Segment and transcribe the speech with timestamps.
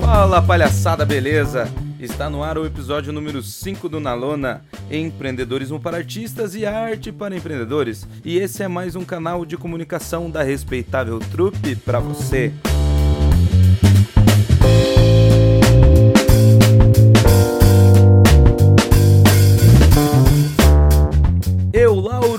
[0.00, 1.72] Fala palhaçada, beleza?
[2.00, 7.36] Está no ar o episódio número 5 do Nalona, Empreendedorismo para Artistas e Arte para
[7.36, 8.06] Empreendedores.
[8.24, 12.52] E esse é mais um canal de comunicação da respeitável trupe para você.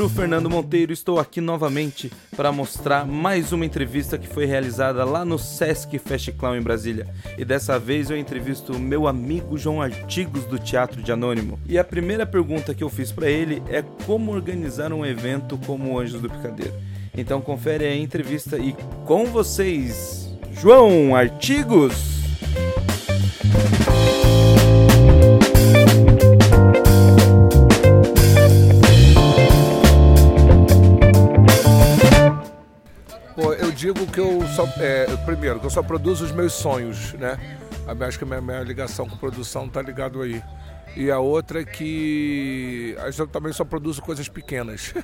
[0.10, 5.40] Fernando Monteiro, estou aqui novamente para mostrar mais uma entrevista que foi realizada lá no
[5.40, 7.08] Sesc Fest Clown em Brasília.
[7.38, 11.60] E dessa vez eu entrevisto o meu amigo João Artigos do Teatro de Anônimo.
[11.66, 15.94] E a primeira pergunta que eu fiz para ele é como organizar um evento como
[15.94, 16.74] o Anjos do Picadeiro.
[17.18, 22.15] Então confere a entrevista e com vocês, João Artigos.
[33.36, 34.66] Pô, eu digo que eu só.
[34.80, 37.38] é, primeiro, que eu só produzo os meus sonhos, né?
[38.08, 40.42] Acho que a minha, minha ligação com produção tá ligado aí.
[40.96, 44.94] E a outra é que eu também só produzo coisas pequenas.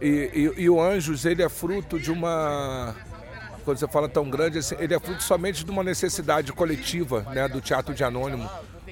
[0.00, 2.94] E, e- e o Anjos, ele é fruto de uma.
[3.64, 7.48] Quando você fala tão grande, assim, ele é fruto somente de uma necessidade coletiva né,
[7.48, 8.48] do teatro de anônimo.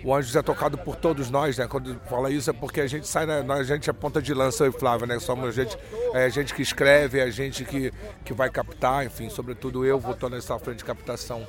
[0.06, 1.66] O Anjos é tocado por todos nós, né?
[1.66, 4.62] Quando fala isso é porque a gente sai, na, a gente é ponta de lança,
[4.62, 5.18] eu e Flávio, né?
[5.18, 5.76] Somos gente,
[6.14, 7.92] é a gente que escreve, é a gente que,
[8.24, 11.44] que vai captar, enfim, sobretudo eu vou estar nessa frente de captação.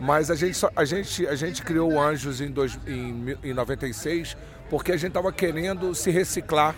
[0.00, 3.54] Mas a gente, só- a gente, a gente criou o Anjos em, dois, em, em
[3.54, 4.36] 96
[4.68, 6.74] porque a gente estava querendo se reciclar,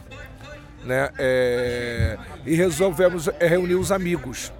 [0.85, 1.09] né?
[1.19, 4.53] É, e resolvemos é, reunir os amigos.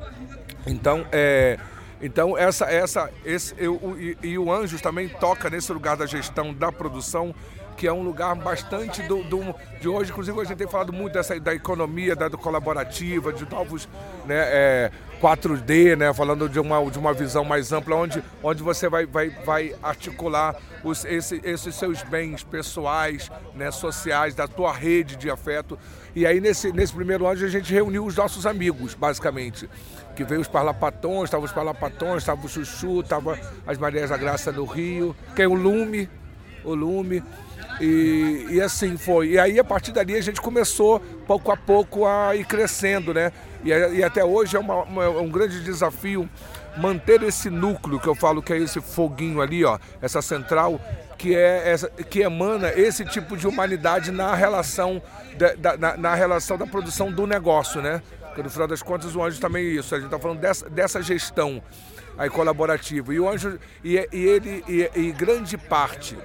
[0.67, 1.59] Então, é,
[2.01, 6.55] então essa, essa, esse, eu, e, e o Anjos também toca nesse lugar da gestão
[6.55, 7.35] da produção,
[7.79, 10.11] que é um lugar bastante do, do- de hoje.
[10.11, 13.89] Inclusive, a gente tem falado muito dessa da economia, da do colaborativa, de novos
[14.27, 14.91] né, é,
[15.23, 19.31] 4D, né, falando de uma, de uma visão mais ampla, onde, onde você vai, vai,
[19.31, 25.79] vai articular os, esse, esses seus bens pessoais, né, sociais, da tua rede de afeto.
[26.17, 29.71] E aí, nesse, nesse primeiro ano, a gente reuniu os nossos amigos, basicamente.
[30.17, 34.51] Que veio os parlapatões, estavam os parlapatões, estava o Chuchu, estava as Marias da Graça
[34.51, 36.11] no Rio, que é o Lume,
[36.65, 37.23] o Lume.
[37.81, 39.31] E, e assim foi.
[39.31, 43.33] E aí, a partir dali, a gente começou, pouco a pouco, a ir crescendo, né?
[43.65, 46.29] E, e até hoje é, uma- uma- é um grande desafio
[46.77, 50.81] manter esse núcleo, que eu falo que é esse foguinho ali, ó, essa central,
[51.17, 55.03] que, é essa, que emana esse tipo de humanidade na relação
[55.37, 58.01] da, da- na, na relação da produção do negócio, né?
[58.27, 60.69] Porque no final das contas o Anjo também é isso, a gente está falando dessa,
[60.71, 61.61] dessa gestão
[62.17, 63.13] aí colaborativa.
[63.13, 66.17] E o Anjo, e, e ele, e, e grande parte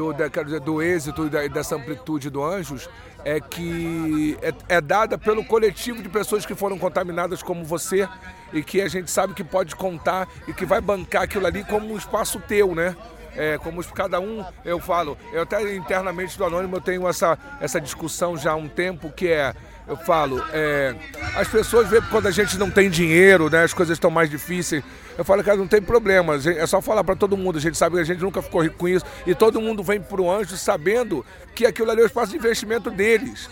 [0.00, 2.88] do, da- quero dizer, do êxito e dessa amplitude do Anjos
[3.22, 8.08] é que é, é dada pelo coletivo de pessoas que foram contaminadas como você
[8.50, 11.92] e que a gente sabe que pode contar e que vai bancar aquilo ali como
[11.92, 12.96] um espaço teu, né?
[13.36, 17.80] É, como cada um, eu falo, eu até internamente do Anônimo eu tenho essa, essa
[17.80, 19.54] discussão já há um tempo que é,
[19.90, 20.94] eu falo, é,
[21.34, 24.84] as pessoas veem quando a gente não tem dinheiro, né, as coisas estão mais difíceis.
[25.18, 27.96] Eu falo, cara, não tem problema, é só falar para todo mundo, a gente sabe
[27.96, 31.26] que a gente nunca ficou rico com isso e todo mundo vem pro anjo sabendo
[31.56, 33.50] que aquilo ali é o espaço de investimento deles.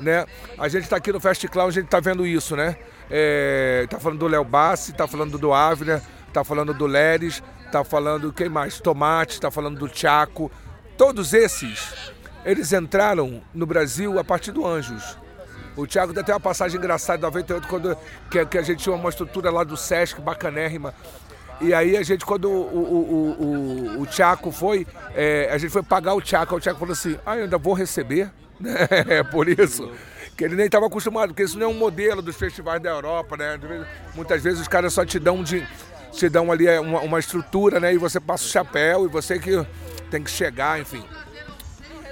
[0.00, 0.26] Né?
[0.58, 2.76] A gente está aqui no Fast Clown, a gente está vendo isso, né?
[3.08, 6.02] É, tá falando do Léo Bassi, tá falando do Avner,
[6.32, 7.40] tá falando do Leres,
[7.70, 8.80] tá falando quem mais?
[8.80, 10.50] Tomate, tá falando do Chaco.
[10.96, 12.12] Todos esses,
[12.44, 15.16] eles entraram no Brasil a partir do Anjos.
[15.78, 17.96] O Thiago tem até uma passagem engraçada em 98, quando,
[18.28, 20.92] que, que a gente tinha uma estrutura lá do Sesc, bacanérrima.
[21.60, 24.84] E aí a gente, quando o, o, o, o, o Thiago foi,
[25.14, 27.74] é, a gente foi pagar o Thiago, o Thiago falou assim, ah, eu ainda vou
[27.74, 28.30] receber?
[29.08, 29.88] É por isso.
[30.36, 33.36] Que ele nem estava acostumado, porque isso não é um modelo dos festivais da Europa,
[33.36, 33.58] né?
[34.16, 35.64] Muitas vezes os caras só te dão de.
[36.10, 37.94] Te dão ali é, uma, uma estrutura, né?
[37.94, 39.64] E você passa o chapéu e você que
[40.10, 41.04] tem que chegar, enfim.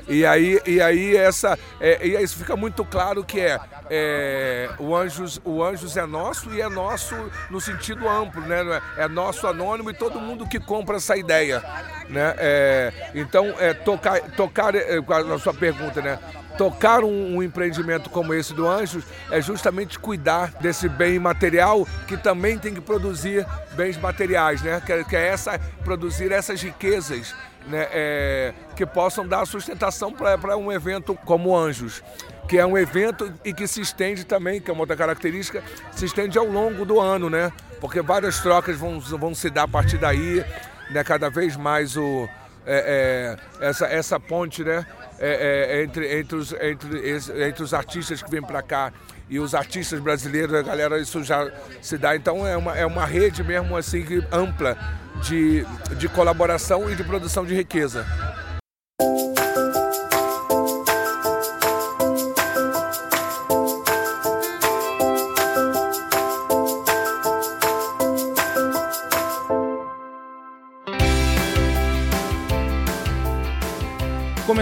[0.08, 3.58] E aí, e aí essa, é, e isso fica muito claro que é,
[3.90, 7.14] é, o, Anjos, o Anjos é nosso e é nosso
[7.50, 8.62] no sentido amplo, né?
[8.96, 11.60] É, é nosso anônimo e todo mundo que compra essa ideia,
[12.08, 12.34] né?
[12.38, 16.18] É, então, é, tocar, tocar é, a sua pergunta, né?
[16.56, 22.16] Tocar um, um empreendimento como esse do Anjos é justamente cuidar desse bem material que
[22.16, 24.80] também tem que produzir bens materiais, né?
[24.86, 27.34] Que, que é essa, produzir essas riquezas
[27.66, 32.02] né, é, que possam dar sustentação para um evento como Anjos,
[32.48, 36.04] que é um evento e que se estende também, que é uma outra característica, se
[36.04, 37.52] estende ao longo do ano, né?
[37.80, 40.44] Porque várias trocas vão, vão se dar a partir daí,
[40.90, 41.02] né?
[41.02, 42.28] Cada vez mais o,
[42.64, 44.86] é, é, essa, essa ponte, né?
[45.18, 48.92] é, é, entre, entre, os, entre, entre os artistas que vêm para cá
[49.28, 51.50] e os artistas brasileiros, a galera, isso já
[51.80, 52.14] se dá.
[52.14, 54.76] Então é uma, é uma rede mesmo assim ampla
[55.22, 55.64] de,
[55.98, 58.06] de colaboração e de produção de riqueza.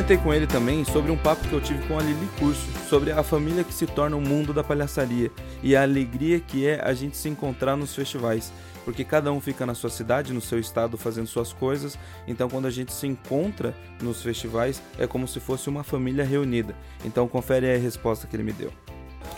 [0.04, 3.10] Comentei com ele também sobre um papo que eu tive com a Lili Curso, sobre
[3.10, 5.30] a família que se torna o mundo da palhaçaria
[5.62, 8.52] e a alegria que é a gente se encontrar nos festivais,
[8.84, 11.98] porque cada um fica na sua cidade, no seu estado fazendo suas coisas,
[12.28, 16.76] então quando a gente se encontra nos festivais é como se fosse uma família reunida.
[17.02, 18.70] Então confere a resposta que ele me deu.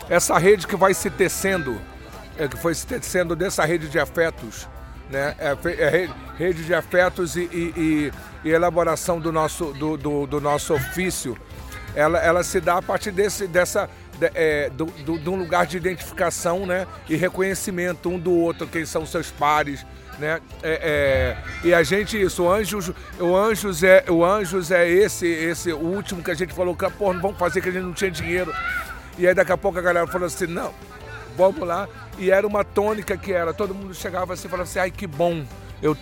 [0.09, 1.79] Essa rede que vai se tecendo,
[2.37, 4.67] é, que foi se tecendo dessa rede de afetos,
[5.09, 5.35] né?
[5.39, 8.11] É, é rede de afetos e, e,
[8.43, 11.37] e, elaboração do nosso, do, do, do, nosso ofício,
[11.95, 13.89] ela, ela se dá a partir desse, dessa,
[14.19, 16.85] de, é, do, do, de um lugar de identificação né?
[17.09, 19.85] e reconhecimento um do outro, quem são seus pares.
[20.19, 20.41] Né?
[20.63, 25.27] É, é, e a gente, isso, o Anjos, o Anjos é, o Anjos é esse,
[25.27, 27.83] esse o último que a gente falou que, pô, não vamos fazer que a gente
[27.83, 28.51] não tinha dinheiro.
[29.17, 30.73] E aí daqui a pouco a galera falou assim, não,
[31.35, 31.87] vamos lá.
[32.17, 35.05] E era uma tônica que era, todo mundo chegava assim e falava assim, ai que
[35.05, 35.45] bom
[35.81, 35.95] eu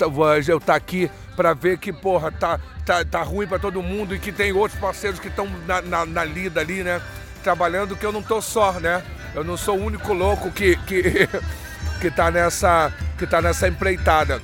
[0.48, 4.20] eu tá aqui para ver que, porra, tá, tá, tá ruim para todo mundo e
[4.20, 7.02] que tem outros parceiros que estão na, na, na, lida ali, né?
[7.44, 9.04] Trabalhando que eu não tô só, né?
[9.34, 11.28] Eu não sou o único louco que, que,
[12.00, 14.42] que, tá, nessa, que tá nessa empreitada.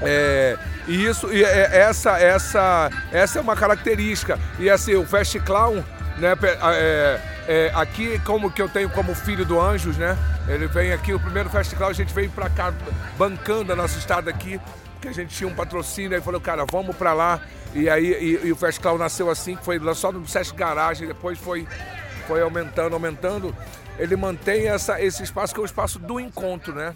[0.00, 0.56] É,
[0.88, 4.38] e isso, e é, essa, essa, essa é uma característica.
[4.58, 5.84] E assim, o Fast Clown,
[6.18, 6.34] né?
[6.74, 10.16] É, é, aqui, como que eu tenho como filho do Anjos, né?
[10.48, 12.72] Ele vem aqui, o primeiro festival, a gente veio para cá
[13.18, 14.60] bancando a nossa estada aqui,
[14.92, 17.40] porque a gente tinha um patrocínio, aí falou, cara, vamos para lá.
[17.74, 21.66] E aí e, e o festival nasceu assim, foi lançado no Sesc Garagem, depois foi,
[22.26, 23.54] foi aumentando, aumentando.
[23.98, 26.94] Ele mantém essa, esse espaço que é o espaço do encontro, né?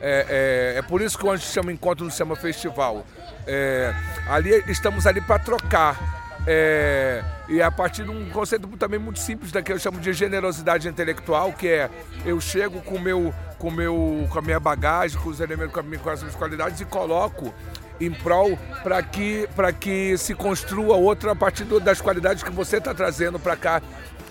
[0.00, 3.06] É, é, é, por isso que o Anjo chama encontro, não chama festival.
[3.46, 3.94] É,
[4.28, 6.15] ali estamos ali para trocar
[6.46, 10.86] é, e a partir de um conceito também muito simples daqui eu chamo de generosidade
[10.86, 11.90] intelectual, que é
[12.24, 15.98] eu chego com meu, com meu, com a minha bagagem, com os elementos, com, minha,
[15.98, 17.52] com as minhas qualidades e coloco
[18.00, 19.48] em prol para que,
[19.80, 23.82] que se construa outra a partir do, das qualidades que você está trazendo para cá,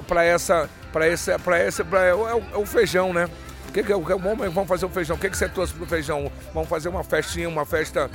[0.08, 3.30] para essa, para essa, para essa, pra, é, o, é o feijão, né?
[3.74, 5.18] Que que, é vamos fazer o feijão.
[5.18, 6.32] O que, que você trouxe pro feijão?
[6.54, 8.10] Vamos fazer uma festinha, uma festa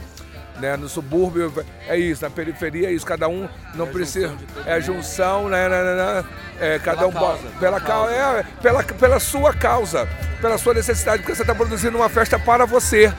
[0.60, 0.76] né?
[0.76, 1.52] No subúrbio
[1.88, 4.34] é isso, na periferia é isso, cada um não é precisa.
[4.66, 6.24] É junção, né, né, né, né?
[6.60, 10.06] É, cada um causa, pela, causa, é, pela, pela sua causa,
[10.40, 13.12] pela sua necessidade, porque você está produzindo uma festa para você.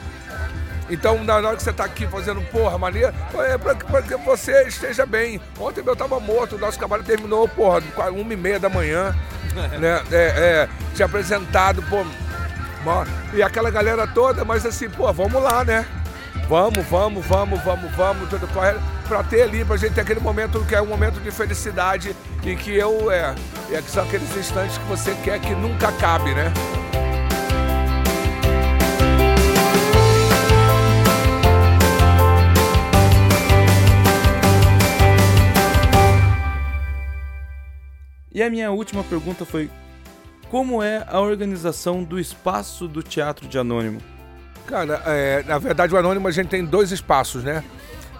[0.88, 5.06] Então, na hora que você está aqui fazendo porra, mania, é para que você esteja
[5.06, 5.40] bem.
[5.58, 9.14] Ontem eu estava morto, o nosso trabalho terminou, porra, uma e meia da manhã.
[9.80, 10.02] né?
[10.10, 12.04] É, é, tinha apresentado, pô.
[13.32, 15.86] E aquela galera toda, mas assim, pô, vamos lá, né?
[16.52, 18.74] Vamos, vamos, vamos, vamos, vamos, tudo corre
[19.08, 22.14] para ter ali, para a gente ter aquele momento que é um momento de felicidade
[22.44, 23.34] e que eu é,
[23.70, 26.52] é que são aqueles instantes que você quer que nunca acabe, né?
[38.30, 39.70] E a minha última pergunta foi:
[40.50, 44.11] como é a organização do espaço do Teatro de Anônimo?
[44.66, 47.62] Cara, é, na verdade o Anônimo a gente tem dois espaços, né?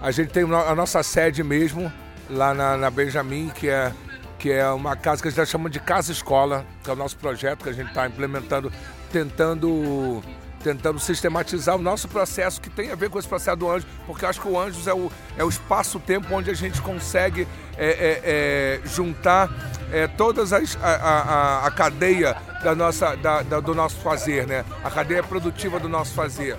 [0.01, 1.93] A gente tem a nossa sede mesmo,
[2.29, 3.93] lá na, na Benjamin, que é,
[4.39, 7.17] que é uma casa que a gente chamando de Casa Escola, que é o nosso
[7.17, 8.73] projeto que a gente está implementando,
[9.13, 10.23] tentando
[10.63, 14.25] tentando sistematizar o nosso processo que tem a ver com esse processo do Anjos, porque
[14.25, 17.47] eu acho que o Anjos é o, é o espaço-tempo onde a gente consegue
[17.77, 19.51] é, é, é, juntar
[19.93, 22.35] é, todas as, a, a, a, cadeia
[22.65, 24.65] da nossa, da, da, do nosso fazer, né?
[24.83, 26.57] A cadeia produtiva do nosso fazer.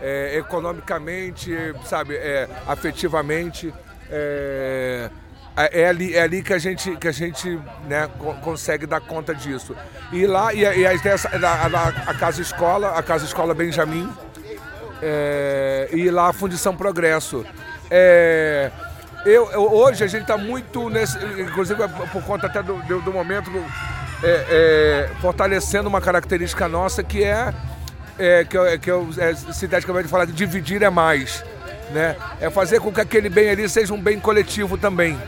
[0.00, 1.50] É, economicamente,
[1.84, 3.72] sabe, é, afetivamente.
[4.10, 5.10] É,
[5.56, 8.10] é, ali, é ali que a gente, que a gente né,
[8.42, 9.74] consegue dar conta disso.
[10.12, 14.12] E lá, e, e a, a, a, Casa Escola, a Casa Escola Benjamin,
[15.00, 17.42] é, e lá a Fundição Progresso.
[17.90, 18.70] É,
[19.26, 21.80] eu, eu, hoje a gente está muito nesse, inclusive
[22.12, 23.50] por conta até do, do, do momento,
[24.22, 27.52] é, é, fortalecendo uma característica nossa que é,
[28.18, 31.44] é que, eu, que eu é, sinteticamente falar dividir é mais.
[31.90, 32.16] Né?
[32.40, 35.18] É fazer com que aquele bem ali seja um bem coletivo também.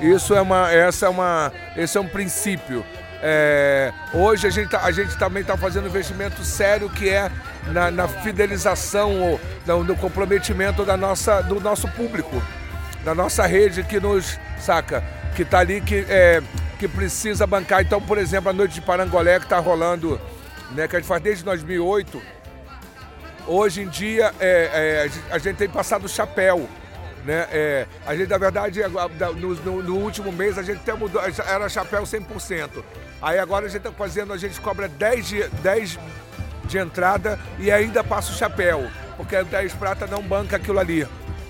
[0.00, 2.84] Isso é uma, essa é uma, esse é um princípio.
[3.22, 7.30] É, hoje a gente, tá, a gente também está fazendo um investimento sério que é
[7.68, 9.20] na, na fidelização
[9.66, 12.42] ou no, comprometimento da nossa, do nosso público,
[13.06, 15.00] da nossa rede que nos saca,
[15.36, 16.42] que está ali, que, é,
[16.76, 17.80] que precisa bancar.
[17.80, 20.20] Então, por exemplo, a Noite de Parangolé, que está rolando,
[20.72, 22.20] né, que a gente faz desde 2008,
[23.46, 26.68] hoje em dia é, é, a gente tem passado o chapéu.
[27.24, 27.46] Né?
[27.52, 28.80] É, a gente, na verdade,
[29.36, 32.82] no, no, no, último mês a gente até mudou, era chapéu 100%.
[33.22, 35.96] Aí agora a gente está fazendo, a gente cobra 10 de, 10
[36.64, 41.06] de entrada e ainda passa o chapéu, porque 10 prata não banca aquilo ali.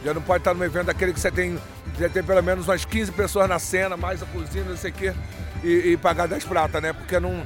[0.06, 1.58] Já não pode estar num evento daquele que você tem,
[1.98, 4.94] já tem pelo menos umas 15 pessoas na cena, mais a cozinha, não sei o
[4.94, 5.12] quê,
[5.64, 6.92] e, e pagar 10 prata, né?
[6.92, 7.44] Porque não.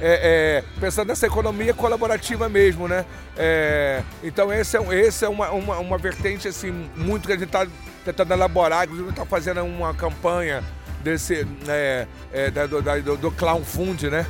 [0.00, 3.06] É, é, pensando nessa economia colaborativa mesmo, né?
[3.36, 7.44] É, então esse é, esse é uma, uma, uma, vertente assim, muito que a gente
[7.44, 7.64] está
[8.04, 10.64] tentando elaborar, inclusive está fazendo uma campanha
[11.04, 14.26] desse é, é, do, do, do, Clown Fund, né?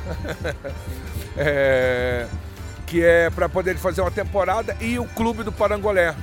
[1.35, 2.27] é,
[2.85, 6.13] que é para poder fazer uma temporada e o Clube do Parangolé,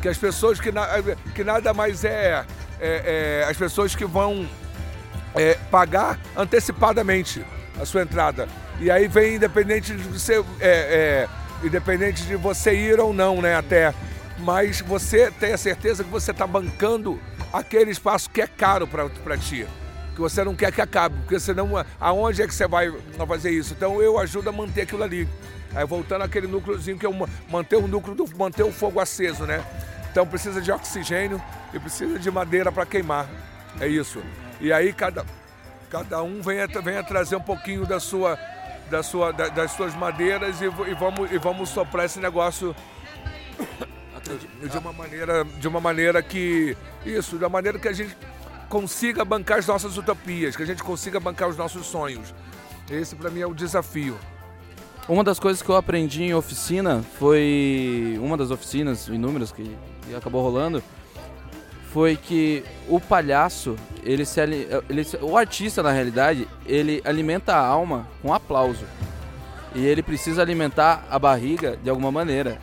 [0.00, 0.86] que as pessoas que, na,
[1.34, 2.44] que nada mais é,
[2.80, 4.48] é, é as pessoas que vão
[5.34, 7.44] é, pagar antecipadamente
[7.80, 8.48] a sua entrada
[8.80, 10.44] e aí vem independente de você
[11.62, 13.56] independente de você ir ou não, né?
[13.56, 13.92] Até
[14.38, 17.20] mas você tem a certeza que você está bancando
[17.52, 19.66] aquele espaço que é caro para ti.
[20.14, 22.92] Que você não quer que acabe, porque senão aonde é que você vai
[23.26, 23.74] fazer isso?
[23.76, 25.28] Então eu ajudo a manter aquilo ali.
[25.74, 29.44] Aí voltando àquele núcleozinho que é uma, manter o núcleo, do, manter o fogo aceso,
[29.44, 29.64] né?
[30.10, 31.40] Então precisa de oxigênio
[31.72, 33.28] e precisa de madeira para queimar.
[33.80, 34.22] É isso.
[34.60, 35.24] E aí cada,
[35.90, 38.38] cada um venha, venha trazer um pouquinho da sua,
[38.90, 42.74] da sua, da, das suas madeiras e, e, vamos, e vamos soprar esse negócio
[44.70, 48.16] de uma maneira, de uma maneira que isso, uma maneira que a gente
[48.68, 52.34] consiga bancar as nossas utopias, que a gente consiga bancar os nossos sonhos.
[52.90, 54.18] Esse para mim é o desafio.
[55.08, 59.74] Uma das coisas que eu aprendi em oficina foi uma das oficinas inúmeras que,
[60.06, 60.82] que acabou rolando
[61.90, 63.74] foi que o palhaço,
[64.04, 64.68] ele se ele,
[65.22, 68.84] o artista na realidade, ele alimenta a alma com aplauso.
[69.74, 72.58] E ele precisa alimentar a barriga de alguma maneira.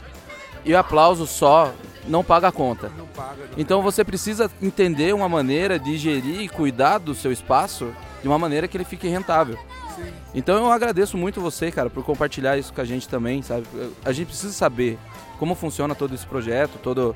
[0.63, 1.73] E o aplauso só
[2.07, 2.91] não paga a conta.
[2.95, 7.31] Não paga, não então você precisa entender uma maneira de gerir e cuidar do seu
[7.31, 7.91] espaço
[8.25, 9.55] de uma maneira que ele fique rentável.
[9.95, 10.11] Sim.
[10.33, 13.67] Então eu agradeço muito você, cara, por compartilhar isso com a gente também, sabe?
[14.03, 14.97] A gente precisa saber
[15.37, 17.15] como funciona todo esse projeto, todo,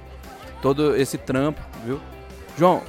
[0.62, 2.00] todo esse trampo, viu?
[2.56, 2.84] João.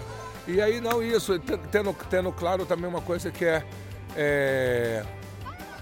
[0.47, 1.39] E aí não isso,
[1.71, 3.65] tendo, tendo claro também uma coisa que é,
[4.15, 5.03] é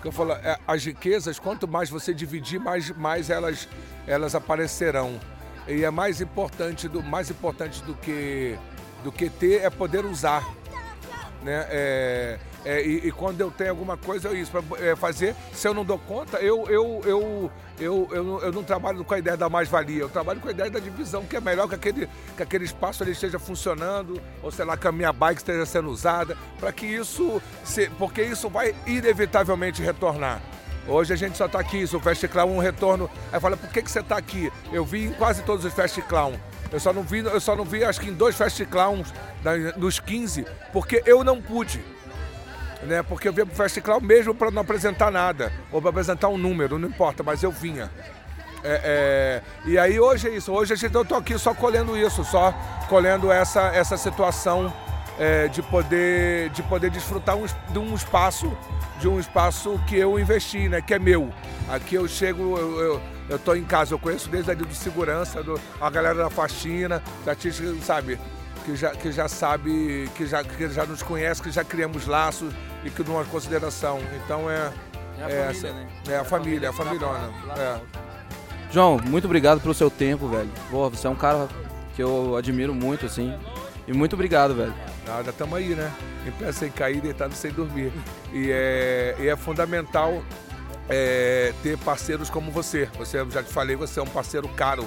[0.01, 3.69] que eu falo, é, as riquezas, quanto mais você dividir, mais, mais elas,
[4.07, 5.19] elas aparecerão.
[5.67, 8.57] E é mais importante do, mais importante do que,
[9.03, 10.47] do que ter é poder usar.
[11.43, 11.67] Né?
[11.71, 15.73] É, é, e, e, quando eu tenho alguma coisa, isso para é, fazer, se eu
[15.73, 19.49] não dou conta, eu, eu, eu, eu, eu, eu não trabalho com a ideia da
[19.49, 22.65] mais-valia, eu trabalho com a ideia da divisão, que é melhor que aquele, que aquele
[22.65, 26.73] espaço ali esteja funcionando, ou sei lá, que a minha bike esteja sendo usada, para
[26.73, 30.43] que isso, se, porque isso vai inevitavelmente retornar.
[30.89, 33.11] Hoje a gente só está aqui, o Fast Clown um retorno.
[33.31, 34.51] Aí fala, por que, que você está aqui?
[34.73, 36.33] Eu vi em quase todos os Fast Clown.
[36.71, 39.13] Eu só não vi, eu só não vi acho que em dois Fast Clowns,
[39.77, 41.83] nos 15, porque eu não pude.
[42.83, 43.03] Né?
[43.03, 46.39] Porque eu vinha pro Fast Clown mesmo para não apresentar nada, ou para apresentar um
[46.39, 47.91] número, não importa, mas eu vinha.
[48.63, 51.97] É, é, e aí hoje é isso, hoje a gente, eu tô aqui só colhendo
[51.97, 52.53] isso, só
[52.89, 54.73] colhendo essa, essa situação
[55.19, 58.57] é, de, poder, de poder desfrutar um, de um espaço
[58.99, 60.81] de um espaço que eu investi, né?
[60.81, 61.31] Que é meu.
[61.69, 65.43] Aqui eu chego, eu, eu, eu tô em casa, eu conheço desde ali do segurança,
[65.43, 68.19] do, a galera da faxina, da artista, sabe?
[68.65, 72.53] Que já, que já sabe, que já, que já nos conhece, que já criamos laços
[72.85, 74.01] e que numa consideração.
[74.25, 74.73] Então é.
[75.19, 75.89] É a é, família, essa, né?
[76.09, 77.07] É a família, a família.
[77.57, 77.81] É.
[78.71, 80.51] João, muito obrigado pelo seu tempo, velho.
[80.71, 81.49] Pô, você é um cara
[81.97, 83.35] que eu admiro muito, assim.
[83.87, 84.75] E muito obrigado, velho.
[85.09, 85.91] Nada, tamo aí, né?
[86.27, 87.91] Em pé sem cair, deitado sem dormir.
[88.31, 90.23] E é, e é fundamental
[90.87, 92.91] é, ter parceiros como você.
[92.99, 94.87] Você, já te falei, você é um parceiro caro,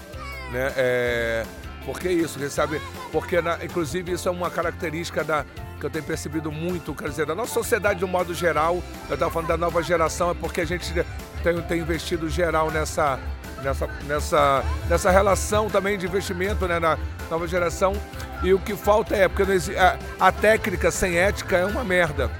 [0.52, 0.72] né?
[0.78, 1.46] É,
[1.84, 2.38] por que isso?
[2.38, 2.80] Você sabe?
[3.12, 5.44] Porque, na, inclusive, isso é uma característica da,
[5.80, 8.84] que eu tenho percebido muito, quer dizer, da nossa sociedade de um modo geral.
[9.10, 10.94] Eu estava falando da nova geração, é porque a gente
[11.42, 13.20] tem, tem investido geral nessa,
[13.64, 16.96] nessa, nessa, nessa relação também de investimento né, na
[17.28, 17.94] nova geração.
[18.44, 19.44] E o que falta é, porque
[19.78, 22.32] a, a técnica sem ética é uma merda.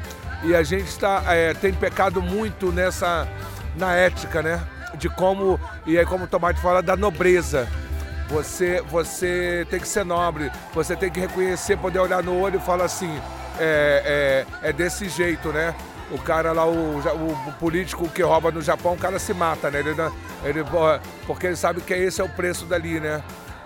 [0.44, 3.28] E a gente tá, é, tem pecado muito nessa,
[3.76, 4.62] na ética, né?
[4.96, 7.68] De como, e é como o Tomate fala, da nobreza.
[8.30, 12.66] Você, você tem que ser nobre, você tem que reconhecer, poder olhar no olho e
[12.66, 13.22] falar assim,
[13.60, 15.76] é, é, é desse jeito, né?
[16.10, 19.80] O cara lá, o, o, político que rouba no Japão, o cara se mata, né?
[19.80, 19.92] Ele,
[20.44, 20.66] ele,
[21.28, 23.22] porque ele sabe que esse é o preço dali, né?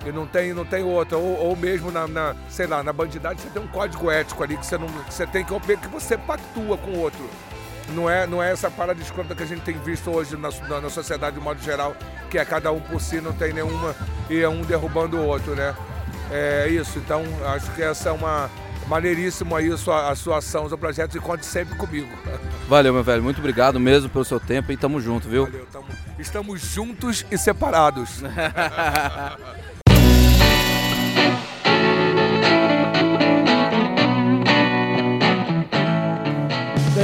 [0.05, 1.17] E não tem, não tem outra.
[1.17, 4.55] Ou, ou mesmo na, na, sei lá, na bandidade você tem um código ético ali
[4.55, 7.27] que você, não, que você tem que romper, que você pactua com o outro.
[7.89, 10.81] Não é, não é essa parada escrota que a gente tem visto hoje na, na,
[10.81, 11.95] na, sociedade de modo geral,
[12.29, 13.95] que é cada um por si, não tem nenhuma
[14.29, 15.75] e é um derrubando o outro, né?
[16.31, 18.49] É isso, então acho que essa é uma
[18.87, 22.09] maneiríssimo aí a sua, a sua ação, o seu projeto e conte sempre comigo.
[22.67, 25.45] Valeu, meu velho, muito obrigado mesmo pelo seu tempo e tamo junto, viu?
[25.45, 25.85] Valeu, tamo,
[26.17, 28.21] estamos juntos e separados.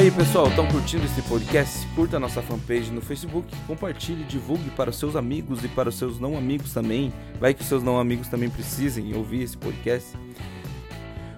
[0.02, 1.86] aí pessoal, estão curtindo esse podcast?
[1.96, 5.96] Curta a nossa fanpage no Facebook, compartilhe, divulgue para os seus amigos e para os
[5.96, 7.14] seus não amigos também.
[7.40, 10.18] Vai que os seus não amigos também precisem ouvir esse podcast.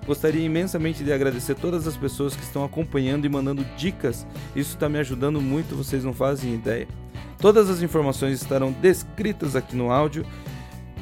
[0.06, 4.26] Gostaria imensamente de agradecer todas as pessoas que estão acompanhando e mandando dicas.
[4.56, 6.88] Isso está me ajudando muito, vocês não fazem ideia.
[7.40, 10.26] Todas as informações estarão descritas aqui no áudio.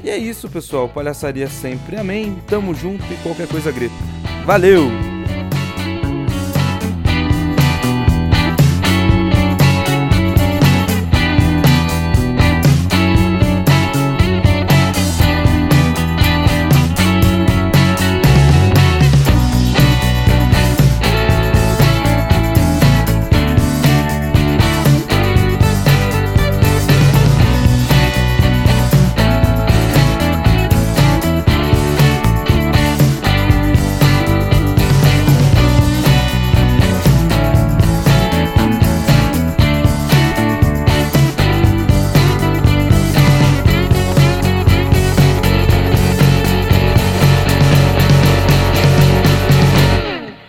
[0.04, 0.90] E é isso, pessoal.
[0.90, 1.98] Palhaçaria sempre.
[1.98, 2.42] Amém.
[2.48, 3.94] Tamo junto e qualquer coisa grita.
[4.48, 5.11] Valeu!